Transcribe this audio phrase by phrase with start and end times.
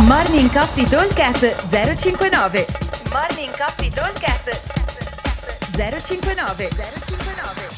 [0.00, 2.66] Morning Coffee Talkcast 059
[3.12, 4.48] Morning Coffee Talkcast
[5.76, 7.68] 059 059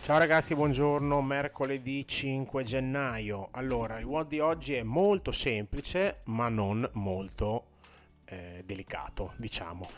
[0.00, 3.48] Ciao ragazzi, buongiorno, mercoledì 5 gennaio.
[3.50, 7.64] Allora, il WOD di oggi è molto semplice, ma non molto
[8.26, 9.88] eh, delicato, diciamo.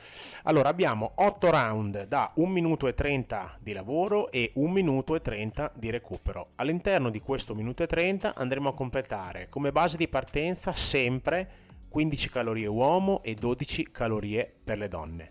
[0.45, 5.21] Allora, abbiamo 8 round da 1 minuto e 30 di lavoro e 1 minuto e
[5.21, 6.49] 30 di recupero.
[6.57, 12.29] All'interno di questo minuto e 30 andremo a completare come base di partenza sempre 15
[12.29, 15.31] calorie uomo e 12 calorie per le donne.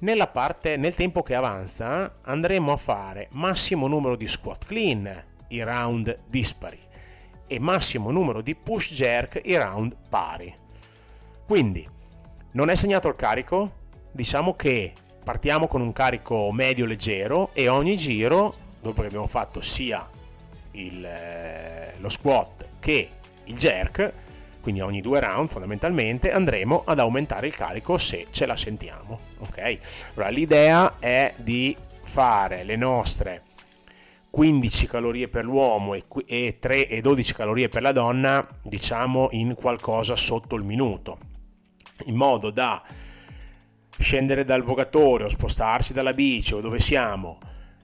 [0.00, 5.62] Nella parte, nel tempo che avanza andremo a fare massimo numero di squat clean, i
[5.62, 6.78] round dispari,
[7.46, 10.54] e massimo numero di push jerk, i round pari.
[11.46, 11.88] Quindi,
[12.56, 13.70] non è segnato il carico?
[14.12, 19.60] Diciamo che partiamo con un carico medio leggero e ogni giro, dopo che abbiamo fatto
[19.60, 20.08] sia
[20.72, 23.10] il, eh, lo squat che
[23.44, 24.10] il jerk,
[24.62, 29.78] quindi ogni due round fondamentalmente andremo ad aumentare il carico se ce la sentiamo ok
[30.14, 33.42] allora l'idea è di fare le nostre
[34.28, 40.16] 15 calorie per l'uomo e, 3 e 12 calorie per la donna diciamo in qualcosa
[40.16, 41.25] sotto il minuto
[42.04, 42.82] in modo da
[43.98, 47.38] scendere dal vogatore o spostarsi dalla bici o dove siamo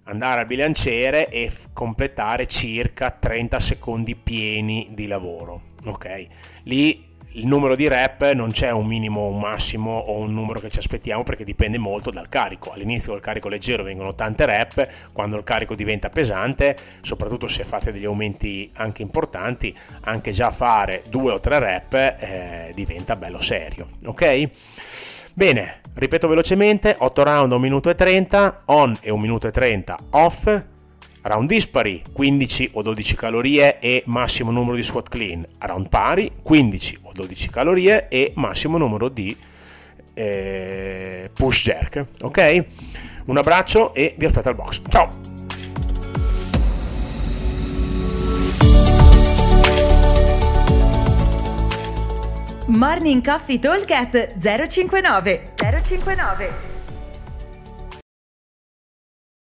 [0.05, 5.71] andare al bilanciere e f- completare circa 30 secondi pieni di lavoro.
[5.85, 6.27] Ok,
[6.65, 10.69] lì il numero di rep non c'è un minimo, un massimo o un numero che
[10.69, 12.71] ci aspettiamo perché dipende molto dal carico.
[12.71, 17.93] All'inizio del carico leggero vengono tante rep, quando il carico diventa pesante, soprattutto se fate
[17.93, 23.89] degli aumenti anche importanti, anche già fare due o tre rep eh, diventa bello serio.
[24.07, 24.51] Ok?
[25.35, 29.97] Bene, ripeto velocemente, 8 round 1 minuto e 30, on e 1 minuto e 30
[30.11, 30.65] off,
[31.23, 36.99] round dispari 15 o 12 calorie e massimo numero di squat clean, round pari 15
[37.03, 39.37] o 12 calorie e massimo numero di
[40.15, 42.07] eh, push jerk.
[42.23, 42.65] Ok?
[43.27, 44.83] Un abbraccio e vi aspetto al box.
[44.89, 45.09] Ciao!
[52.67, 53.87] Morning Coffee Talk
[54.39, 56.72] 059 059